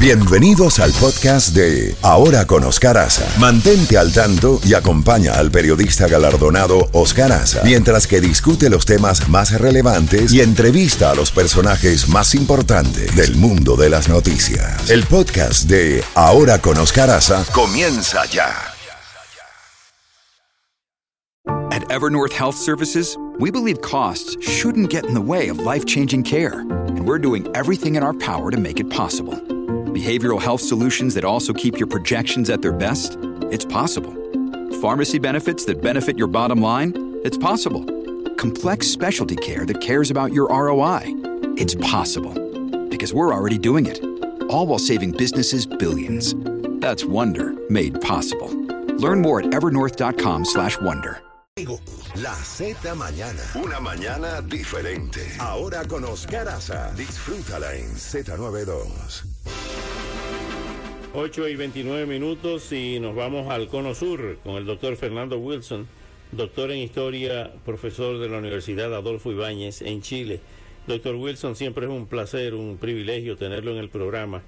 Bienvenidos 0.00 0.78
al 0.78 0.92
podcast 0.92 1.56
de 1.56 1.96
Ahora 2.02 2.46
con 2.46 2.62
Oscar 2.62 2.96
Aza. 2.98 3.26
Mantente 3.40 3.98
al 3.98 4.12
tanto 4.12 4.60
y 4.64 4.74
acompaña 4.74 5.32
al 5.32 5.50
periodista 5.50 6.06
galardonado 6.06 6.88
Oscar 6.92 7.32
Aza 7.32 7.62
mientras 7.64 8.06
que 8.06 8.20
discute 8.20 8.70
los 8.70 8.86
temas 8.86 9.28
más 9.28 9.60
relevantes 9.60 10.32
y 10.32 10.40
entrevista 10.40 11.10
a 11.10 11.16
los 11.16 11.32
personajes 11.32 12.08
más 12.08 12.36
importantes 12.36 13.16
del 13.16 13.34
mundo 13.34 13.74
de 13.74 13.90
las 13.90 14.08
noticias. 14.08 14.88
El 14.88 15.02
podcast 15.02 15.64
de 15.64 16.04
Ahora 16.14 16.60
con 16.60 16.78
Oscar 16.78 17.10
Aza 17.10 17.44
comienza 17.52 18.24
ya. 18.26 18.54
At 21.72 21.82
Evernorth 21.90 22.32
Health 22.32 22.54
Services, 22.56 23.18
we 23.40 23.50
believe 23.50 23.80
costs 23.80 24.36
shouldn't 24.40 24.90
get 24.90 25.04
in 25.06 25.14
the 25.14 25.20
way 25.20 25.48
of 25.48 25.58
life-changing 25.58 26.22
care, 26.22 26.60
and 26.60 27.04
we're 27.04 27.20
doing 27.20 27.48
everything 27.56 27.96
in 27.96 28.04
our 28.04 28.14
power 28.14 28.52
to 28.52 28.58
make 28.58 28.78
it 28.78 28.88
possible. 28.88 29.36
Behavioral 29.98 30.40
health 30.40 30.60
solutions 30.60 31.12
that 31.14 31.24
also 31.24 31.52
keep 31.52 31.76
your 31.76 31.88
projections 31.88 32.50
at 32.50 32.62
their 32.62 32.72
best? 32.72 33.16
It's 33.50 33.64
possible. 33.64 34.14
Pharmacy 34.80 35.18
benefits 35.18 35.64
that 35.64 35.82
benefit 35.82 36.16
your 36.16 36.28
bottom 36.28 36.62
line? 36.62 36.92
It's 37.24 37.36
possible. 37.36 37.84
Complex 38.36 38.86
specialty 38.86 39.34
care 39.34 39.66
that 39.66 39.80
cares 39.80 40.12
about 40.12 40.32
your 40.32 40.46
ROI? 40.50 41.02
It's 41.56 41.74
possible. 41.74 42.32
Because 42.88 43.12
we're 43.12 43.34
already 43.34 43.58
doing 43.58 43.86
it. 43.86 43.98
All 44.48 44.68
while 44.68 44.78
saving 44.78 45.16
businesses 45.16 45.66
billions. 45.66 46.32
That's 46.80 47.04
Wonder 47.04 47.54
made 47.68 48.00
possible. 48.00 48.50
Learn 49.00 49.20
more 49.20 49.40
at 49.40 49.46
evernorth.com/wonder. 49.46 51.22
La 52.22 52.34
Z 52.34 52.94
Mañana. 52.94 53.42
Una 53.56 53.80
mañana 53.80 54.40
diferente. 54.42 55.26
Ahora 55.40 55.84
con 55.88 56.04
Oscar 56.04 56.48
Aza. 56.48 56.92
Disfrútala 56.94 57.74
en 57.74 57.96
Z92. 57.96 59.67
8 61.14 61.48
y 61.48 61.56
29 61.56 62.06
minutos 62.06 62.70
y 62.70 63.00
nos 63.00 63.14
vamos 63.16 63.50
al 63.50 63.68
Cono 63.68 63.94
Sur 63.94 64.38
con 64.44 64.56
el 64.56 64.66
doctor 64.66 64.94
Fernando 64.96 65.38
Wilson, 65.38 65.88
doctor 66.32 66.70
en 66.70 66.78
historia, 66.78 67.50
profesor 67.64 68.18
de 68.18 68.28
la 68.28 68.38
Universidad 68.38 68.94
Adolfo 68.94 69.32
Ibáñez 69.32 69.80
en 69.80 70.02
Chile. 70.02 70.40
Doctor 70.86 71.14
Wilson, 71.14 71.56
siempre 71.56 71.86
es 71.86 71.90
un 71.90 72.06
placer, 72.06 72.54
un 72.54 72.76
privilegio 72.76 73.36
tenerlo 73.36 73.72
en 73.72 73.78
el 73.78 73.88
programa. 73.88 74.42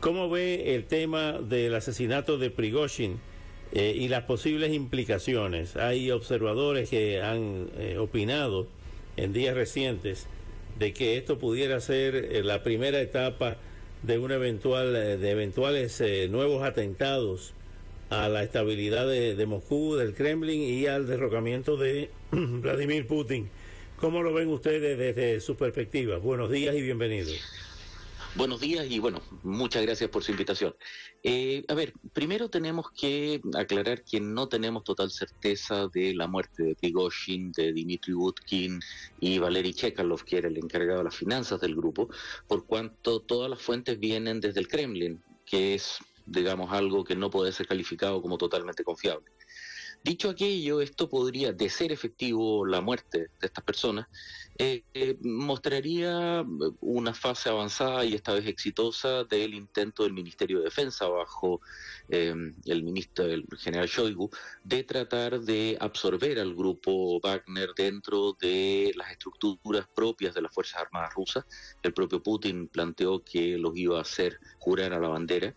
¿Cómo 0.00 0.28
ve 0.28 0.74
el 0.74 0.86
tema 0.86 1.34
del 1.34 1.74
asesinato 1.76 2.36
de 2.36 2.50
Prigozhin 2.50 3.20
eh, 3.72 3.94
y 3.96 4.08
las 4.08 4.24
posibles 4.24 4.72
implicaciones? 4.72 5.76
Hay 5.76 6.10
observadores 6.10 6.90
que 6.90 7.22
han 7.22 7.68
eh, 7.78 7.96
opinado 7.96 8.66
en 9.16 9.32
días 9.32 9.54
recientes 9.54 10.26
de 10.80 10.92
que 10.92 11.16
esto 11.16 11.38
pudiera 11.38 11.80
ser 11.80 12.16
eh, 12.16 12.42
la 12.42 12.64
primera 12.64 13.00
etapa 13.00 13.56
de 14.02 14.18
una 14.18 14.34
eventual 14.34 14.92
de 14.92 15.30
eventuales 15.30 16.02
nuevos 16.30 16.62
atentados 16.62 17.52
a 18.10 18.28
la 18.28 18.42
estabilidad 18.42 19.06
de, 19.06 19.36
de, 19.36 19.46
Moscú, 19.46 19.94
del 19.94 20.14
Kremlin 20.14 20.60
y 20.62 20.86
al 20.86 21.06
derrocamiento 21.06 21.76
de 21.76 22.10
Vladimir 22.32 23.06
Putin. 23.06 23.48
¿Cómo 23.96 24.22
lo 24.22 24.32
ven 24.32 24.48
ustedes 24.48 24.98
desde 24.98 25.40
su 25.40 25.56
perspectiva? 25.56 26.16
Buenos 26.18 26.50
días 26.50 26.74
y 26.74 26.82
bienvenidos. 26.82 27.38
Buenos 28.36 28.60
días 28.60 28.86
y 28.88 29.00
bueno, 29.00 29.20
muchas 29.42 29.82
gracias 29.82 30.08
por 30.08 30.22
su 30.22 30.30
invitación. 30.30 30.74
Eh, 31.24 31.64
a 31.66 31.74
ver, 31.74 31.92
primero 32.12 32.48
tenemos 32.48 32.86
que 32.92 33.40
aclarar 33.58 34.04
que 34.04 34.20
no 34.20 34.48
tenemos 34.48 34.84
total 34.84 35.10
certeza 35.10 35.88
de 35.88 36.14
la 36.14 36.28
muerte 36.28 36.62
de 36.62 36.76
Prigozhin, 36.76 37.50
de 37.50 37.72
Dmitry 37.72 38.14
Utkin 38.14 38.80
y 39.18 39.38
Valery 39.38 39.74
Chekalov, 39.74 40.22
que 40.24 40.38
era 40.38 40.48
el 40.48 40.56
encargado 40.58 40.98
de 40.98 41.04
las 41.04 41.16
finanzas 41.16 41.60
del 41.60 41.74
grupo, 41.74 42.08
por 42.46 42.66
cuanto 42.66 43.20
todas 43.20 43.50
las 43.50 43.60
fuentes 43.60 43.98
vienen 43.98 44.40
desde 44.40 44.60
el 44.60 44.68
Kremlin, 44.68 45.20
que 45.44 45.74
es, 45.74 45.98
digamos, 46.24 46.72
algo 46.72 47.02
que 47.02 47.16
no 47.16 47.30
puede 47.30 47.50
ser 47.50 47.66
calificado 47.66 48.22
como 48.22 48.38
totalmente 48.38 48.84
confiable. 48.84 49.26
Dicho 50.02 50.30
aquello, 50.30 50.80
esto 50.80 51.10
podría, 51.10 51.52
de 51.52 51.68
ser 51.68 51.92
efectivo 51.92 52.64
la 52.64 52.80
muerte 52.80 53.28
de 53.38 53.46
estas 53.46 53.62
personas, 53.62 54.06
eh, 54.56 54.82
eh, 54.94 55.18
mostraría 55.22 56.44
una 56.80 57.12
fase 57.12 57.50
avanzada 57.50 58.04
y 58.04 58.14
esta 58.14 58.32
vez 58.32 58.46
exitosa 58.46 59.24
del 59.24 59.52
intento 59.52 60.02
del 60.02 60.14
Ministerio 60.14 60.58
de 60.58 60.64
Defensa 60.64 61.06
bajo 61.06 61.60
eh, 62.08 62.34
el 62.64 62.82
ministro, 62.82 63.26
el 63.26 63.46
general 63.58 63.88
Shoigu, 63.88 64.30
de 64.64 64.84
tratar 64.84 65.40
de 65.40 65.76
absorber 65.80 66.38
al 66.38 66.54
grupo 66.54 67.20
Wagner 67.20 67.70
dentro 67.76 68.36
de 68.40 68.92
las 68.96 69.10
estructuras 69.12 69.86
propias 69.94 70.34
de 70.34 70.42
las 70.42 70.52
Fuerzas 70.52 70.80
Armadas 70.80 71.12
rusas. 71.14 71.44
El 71.82 71.92
propio 71.92 72.22
Putin 72.22 72.68
planteó 72.68 73.22
que 73.22 73.58
los 73.58 73.76
iba 73.76 73.98
a 73.98 74.02
hacer 74.02 74.40
jurar 74.58 74.94
a 74.94 75.00
la 75.00 75.08
bandera 75.08 75.54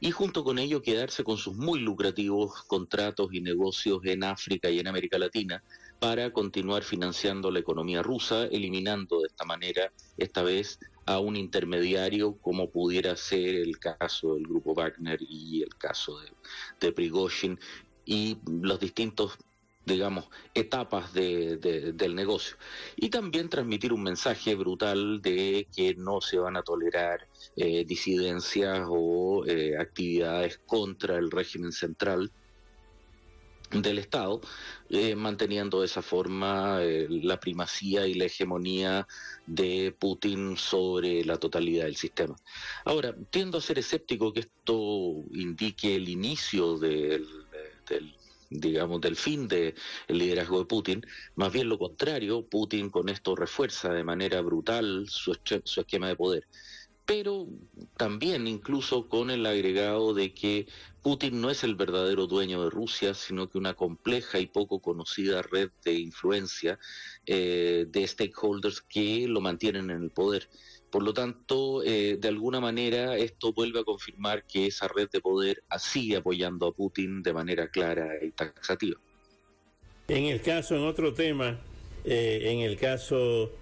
y 0.00 0.10
junto 0.10 0.44
con 0.44 0.58
ello 0.58 0.82
quedarse 0.82 1.24
con 1.24 1.38
sus 1.38 1.56
muy 1.56 1.80
lucrativos 1.80 2.62
contratos 2.64 3.28
y 3.32 3.40
negocios 3.40 4.00
en 4.04 4.24
África 4.24 4.68
y 4.70 4.78
en 4.78 4.88
América 4.88 5.18
Latina 5.18 5.62
para 5.98 6.32
continuar 6.32 6.82
financiando 6.82 7.50
la 7.50 7.60
economía 7.60 8.02
rusa, 8.02 8.44
eliminando 8.44 9.20
de 9.20 9.28
esta 9.28 9.44
manera, 9.44 9.92
esta 10.18 10.42
vez, 10.42 10.78
a 11.06 11.20
un 11.20 11.36
intermediario 11.36 12.36
como 12.38 12.70
pudiera 12.70 13.16
ser 13.16 13.56
el 13.56 13.78
caso 13.78 14.34
del 14.34 14.42
grupo 14.42 14.74
Wagner 14.74 15.20
y 15.22 15.62
el 15.62 15.74
caso 15.76 16.18
de, 16.18 16.32
de 16.80 16.92
Prigozhin. 16.92 17.58
Y 18.04 18.38
los 18.46 18.78
distintos 18.78 19.38
digamos, 19.86 20.28
etapas 20.52 21.14
de, 21.14 21.56
de, 21.58 21.92
del 21.92 22.14
negocio. 22.14 22.56
Y 22.96 23.08
también 23.08 23.48
transmitir 23.48 23.92
un 23.92 24.02
mensaje 24.02 24.56
brutal 24.56 25.22
de 25.22 25.68
que 25.74 25.94
no 25.94 26.20
se 26.20 26.38
van 26.38 26.56
a 26.56 26.62
tolerar 26.62 27.28
eh, 27.56 27.84
disidencias 27.86 28.86
o 28.90 29.46
eh, 29.46 29.76
actividades 29.78 30.58
contra 30.66 31.16
el 31.16 31.30
régimen 31.30 31.72
central 31.72 32.32
del 33.70 33.98
Estado, 33.98 34.40
eh, 34.90 35.14
manteniendo 35.14 35.80
de 35.80 35.86
esa 35.86 36.02
forma 36.02 36.82
eh, 36.82 37.06
la 37.08 37.38
primacía 37.38 38.06
y 38.06 38.14
la 38.14 38.26
hegemonía 38.26 39.06
de 39.46 39.94
Putin 39.98 40.56
sobre 40.56 41.24
la 41.24 41.36
totalidad 41.36 41.84
del 41.84 41.96
sistema. 41.96 42.36
Ahora, 42.84 43.14
tiendo 43.30 43.58
a 43.58 43.60
ser 43.60 43.78
escéptico 43.78 44.32
que 44.32 44.40
esto 44.40 45.24
indique 45.32 45.96
el 45.96 46.08
inicio 46.08 46.78
del, 46.78 47.26
del 47.88 48.14
digamos, 48.50 49.00
del 49.00 49.16
fin 49.16 49.48
del 49.48 49.74
liderazgo 50.08 50.58
de 50.60 50.66
Putin, 50.66 51.06
más 51.34 51.52
bien 51.52 51.68
lo 51.68 51.78
contrario, 51.78 52.46
Putin 52.46 52.90
con 52.90 53.08
esto 53.08 53.34
refuerza 53.36 53.92
de 53.92 54.04
manera 54.04 54.40
brutal 54.40 55.06
su, 55.08 55.36
su 55.64 55.80
esquema 55.80 56.08
de 56.08 56.16
poder 56.16 56.46
pero 57.06 57.46
también 57.96 58.48
incluso 58.48 59.08
con 59.08 59.30
el 59.30 59.46
agregado 59.46 60.12
de 60.12 60.34
que 60.34 60.66
Putin 61.02 61.40
no 61.40 61.50
es 61.50 61.62
el 61.62 61.76
verdadero 61.76 62.26
dueño 62.26 62.64
de 62.64 62.70
Rusia, 62.70 63.14
sino 63.14 63.48
que 63.48 63.58
una 63.58 63.74
compleja 63.74 64.40
y 64.40 64.46
poco 64.46 64.80
conocida 64.80 65.42
red 65.42 65.70
de 65.84 65.94
influencia 65.94 66.80
eh, 67.24 67.86
de 67.88 68.06
stakeholders 68.06 68.80
que 68.80 69.26
lo 69.28 69.40
mantienen 69.40 69.90
en 69.90 70.02
el 70.02 70.10
poder. 70.10 70.48
Por 70.90 71.04
lo 71.04 71.14
tanto, 71.14 71.82
eh, 71.84 72.16
de 72.18 72.28
alguna 72.28 72.60
manera, 72.60 73.16
esto 73.16 73.52
vuelve 73.52 73.80
a 73.80 73.84
confirmar 73.84 74.44
que 74.44 74.66
esa 74.66 74.88
red 74.88 75.08
de 75.12 75.20
poder 75.20 75.62
sigue 75.78 76.16
apoyando 76.16 76.66
a 76.66 76.72
Putin 76.72 77.22
de 77.22 77.32
manera 77.32 77.68
clara 77.70 78.08
y 78.20 78.32
taxativa. 78.32 78.98
En 80.08 80.24
el 80.24 80.40
caso, 80.40 80.74
en 80.74 80.82
otro 80.82 81.14
tema, 81.14 81.60
eh, 82.04 82.42
en 82.44 82.60
el 82.60 82.76
caso 82.76 83.52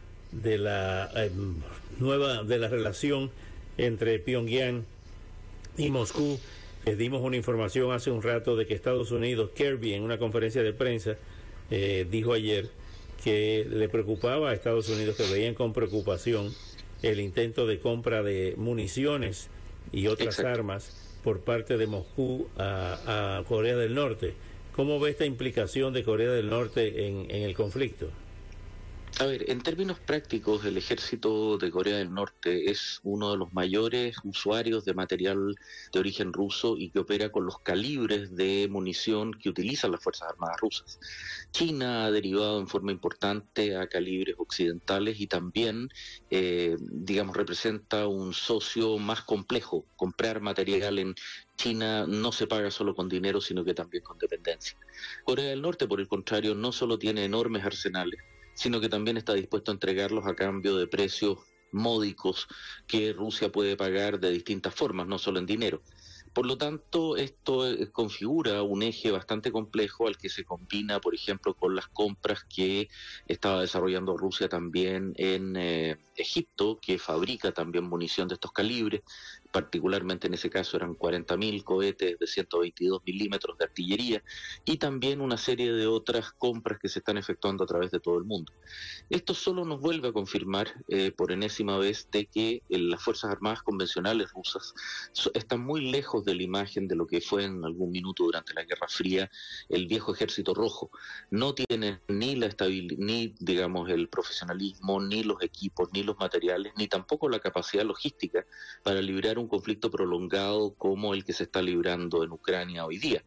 de 0.43 0.59
la 0.59 1.11
eh, 1.17 1.31
nueva 1.99 2.43
de 2.43 2.59
la 2.59 2.69
relación 2.69 3.31
entre 3.78 4.19
Pyongyang 4.19 4.84
y 5.77 5.91
Moscú. 5.91 6.39
Les 6.84 6.99
dimos 6.99 7.22
una 7.22 7.37
información 7.37 7.93
hace 7.93 8.11
un 8.11 8.22
rato 8.22 8.56
de 8.56 8.67
que 8.67 8.75
Estados 8.75 9.11
Unidos, 9.11 9.50
Kirby, 9.55 9.95
en 9.95 10.03
una 10.03 10.19
conferencia 10.19 10.62
de 10.62 10.72
prensa, 10.72 11.17
eh, 11.71 12.06
dijo 12.11 12.34
ayer 12.34 12.69
que 13.22 13.67
le 13.71 13.89
preocupaba 13.89 14.50
a 14.50 14.55
Estados 14.55 14.89
Unidos, 14.91 15.17
que 15.17 15.27
veían 15.31 15.55
con 15.55 15.72
preocupación 15.72 16.53
el 17.03 17.21
intento 17.21 17.66
de 17.66 17.78
compra 17.78 18.22
de 18.22 18.55
municiones 18.59 19.49
y 19.93 20.09
otras 20.09 20.39
Exacto. 20.39 20.60
armas 20.60 21.19
por 21.22 21.41
parte 21.41 21.78
de 21.78 21.87
Moscú 21.87 22.48
a, 22.59 23.39
a, 23.39 23.45
Corea 23.45 23.77
del 23.77 23.95
Norte. 23.95 24.34
¿Cómo 24.77 25.01
ve 25.01 25.10
esta 25.10 25.25
implicación 25.25 25.95
de 25.95 26.03
Corea 26.03 26.30
del 26.30 26.51
Norte 26.51 27.07
en, 27.07 27.30
en 27.30 27.42
el 27.42 27.54
conflicto? 27.54 28.10
A 29.21 29.27
ver, 29.27 29.49
en 29.49 29.61
términos 29.61 30.01
prácticos, 30.01 30.65
el 30.65 30.77
ejército 30.77 31.57
de 31.57 31.71
Corea 31.71 31.99
del 31.99 32.13
Norte 32.13 32.69
es 32.72 32.99
uno 33.05 33.31
de 33.31 33.37
los 33.39 33.53
mayores 33.53 34.16
usuarios 34.25 34.84
de 34.84 34.93
material 34.93 35.55
de 35.93 36.01
origen 36.01 36.33
ruso 36.33 36.77
y 36.77 36.91
que 36.91 36.99
opera 36.99 37.31
con 37.31 37.47
los 37.47 37.61
calibres 37.61 38.34
de 38.34 38.66
munición 38.69 39.33
que 39.33 39.49
utilizan 39.49 39.93
las 39.93 40.03
Fuerzas 40.03 40.31
Armadas 40.31 40.57
rusas. 40.61 40.99
China 41.53 42.07
ha 42.07 42.11
derivado 42.11 42.59
en 42.59 42.66
forma 42.66 42.91
importante 42.91 43.77
a 43.77 43.87
calibres 43.87 44.34
occidentales 44.37 45.21
y 45.21 45.28
también, 45.28 45.91
eh, 46.31 46.77
digamos, 46.81 47.37
representa 47.37 48.09
un 48.09 48.34
socio 48.34 48.99
más 48.99 49.22
complejo. 49.22 49.87
Comprar 49.95 50.41
material 50.41 50.99
en 50.99 51.15
China 51.57 52.05
no 52.09 52.33
se 52.33 52.49
paga 52.49 52.72
solo 52.72 52.97
con 52.97 53.09
dinero, 53.09 53.41
sino 53.41 53.65
que 53.65 53.75
también 53.75 54.03
con 54.03 54.19
dependencia. 54.19 54.77
Corea 55.22 55.51
del 55.51 55.63
Norte, 55.63 55.87
por 55.87 56.01
el 56.01 56.09
contrario, 56.09 56.57
no 56.57 56.72
solo 56.72 56.99
tiene 56.99 57.25
enormes 57.25 57.65
arsenales, 57.65 58.19
sino 58.54 58.80
que 58.80 58.89
también 58.89 59.16
está 59.16 59.34
dispuesto 59.34 59.71
a 59.71 59.74
entregarlos 59.74 60.27
a 60.27 60.34
cambio 60.34 60.77
de 60.77 60.86
precios 60.86 61.39
módicos 61.72 62.47
que 62.86 63.12
Rusia 63.12 63.51
puede 63.51 63.77
pagar 63.77 64.21
de 64.21 64.30
distintas 64.30 64.74
formas, 64.74 65.06
no 65.06 65.18
solo 65.18 65.39
en 65.39 65.47
dinero. 65.47 65.83
Por 66.34 66.47
lo 66.47 66.59
tanto, 66.59 67.16
esto 67.16 67.65
eh, 67.65 67.92
configura 67.92 68.60
un 68.62 68.83
eje 68.83 69.12
bastante 69.12 69.53
complejo 69.53 70.09
al 70.09 70.18
que 70.18 70.28
se 70.28 70.45
combina, 70.45 71.01
por 71.01 71.15
ejemplo, 71.15 71.54
con 71.54 71.77
las 71.77 71.86
compras 71.86 72.42
que 72.45 72.89
estaba 73.28 73.60
desarrollando 73.60 74.16
Rusia 74.16 74.48
también 74.48 75.12
en 75.16 75.54
eh, 75.56 75.97
Egipto, 76.16 76.80
que 76.83 76.98
fabrica 76.98 77.53
también 77.53 77.84
munición 77.84 78.27
de 78.27 78.34
estos 78.34 78.51
calibres, 78.51 79.03
particularmente 79.54 80.27
en 80.27 80.34
ese 80.34 80.51
caso 80.51 80.77
eran 80.77 80.97
40.000 80.97 81.62
cohetes 81.62 82.18
de 82.18 82.27
122 82.27 83.03
milímetros 83.06 83.56
de 83.56 83.66
artillería 83.66 84.24
y 84.65 84.78
también 84.78 85.21
una 85.21 85.36
serie 85.36 85.72
de 85.72 85.86
otras 85.86 86.33
compras 86.33 86.80
que 86.80 86.89
se 86.89 86.98
están 86.98 87.18
efectuando 87.18 87.62
a 87.62 87.66
través 87.68 87.92
de 87.92 88.01
todo 88.01 88.18
el 88.18 88.24
mundo. 88.24 88.53
Esto 89.10 89.33
solo 89.33 89.65
nos 89.65 89.80
vuelve 89.80 90.09
a 90.09 90.12
confirmar 90.12 90.74
eh, 90.89 91.12
por 91.12 91.30
enésima 91.30 91.78
vez 91.78 92.09
de 92.10 92.27
que 92.27 92.62
eh, 92.68 92.78
las 92.78 93.01
Fuerzas 93.01 93.30
Armadas 93.30 93.62
convencionales 93.62 94.33
rusas 94.33 94.74
están 95.34 95.60
muy 95.60 95.89
lejos 95.89 96.24
de 96.24 96.34
la 96.34 96.42
imagen 96.42 96.89
de 96.89 96.97
lo 96.97 97.06
que 97.06 97.21
fue 97.21 97.45
en 97.45 97.65
algún 97.65 97.92
minuto 97.92 98.24
durante 98.24 98.54
la 98.54 98.65
Guerra 98.65 98.89
Fría 98.89 99.30
el 99.68 99.86
viejo 99.86 100.12
ejército 100.12 100.53
rojo. 100.53 100.91
No 101.30 101.54
tienen 101.54 102.01
ni 102.09 102.34
la 102.34 102.53
ni 102.98 103.34
digamos 103.39 103.89
el 103.89 104.09
profesionalismo, 104.09 105.01
ni 105.01 105.22
los 105.22 105.41
equipos, 105.42 105.91
ni 105.92 106.03
los 106.03 106.18
materiales, 106.18 106.72
ni 106.77 106.89
tampoco 106.89 107.28
la 107.28 107.39
capacidad 107.39 107.84
logística 107.84 108.45
para 108.83 109.01
librar 109.01 109.39
un 109.39 109.43
un 109.44 109.48
conflicto 109.48 109.91
prolongado 109.91 110.74
como 110.74 111.14
el 111.14 111.24
que 111.24 111.32
se 111.32 111.44
está 111.44 111.62
librando 111.62 112.24
en 112.24 112.32
Ucrania 112.32 112.84
hoy 112.84 112.98
día. 112.98 113.22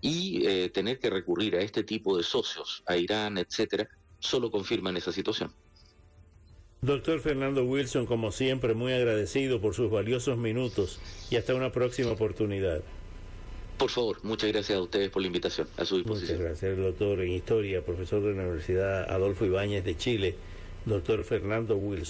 Y 0.00 0.46
eh, 0.46 0.70
tener 0.70 0.98
que 0.98 1.10
recurrir 1.10 1.56
a 1.56 1.60
este 1.60 1.84
tipo 1.84 2.16
de 2.16 2.22
socios, 2.22 2.82
a 2.86 2.96
Irán, 2.96 3.38
etcétera, 3.38 3.88
solo 4.18 4.50
confirman 4.50 4.96
esa 4.96 5.12
situación. 5.12 5.52
Doctor 6.80 7.20
Fernando 7.20 7.64
Wilson, 7.64 8.06
como 8.06 8.30
siempre, 8.30 8.74
muy 8.74 8.92
agradecido 8.92 9.60
por 9.60 9.74
sus 9.74 9.90
valiosos 9.90 10.38
minutos 10.38 11.00
y 11.28 11.36
hasta 11.36 11.54
una 11.54 11.72
próxima 11.72 12.12
oportunidad. 12.12 12.82
Por 13.78 13.90
favor, 13.90 14.18
muchas 14.22 14.52
gracias 14.52 14.78
a 14.78 14.82
ustedes 14.82 15.10
por 15.10 15.22
la 15.22 15.26
invitación. 15.26 15.68
A 15.76 15.84
su 15.84 15.96
disposición. 15.96 16.38
Muchas 16.38 16.62
gracias, 16.62 16.78
doctor 16.78 17.20
en 17.20 17.32
Historia, 17.32 17.84
profesor 17.84 18.22
de 18.22 18.34
la 18.34 18.42
Universidad 18.42 19.10
Adolfo 19.10 19.44
Ibáñez 19.44 19.84
de 19.84 19.96
Chile, 19.96 20.36
doctor 20.84 21.24
Fernando 21.24 21.76
Wilson. 21.76 22.06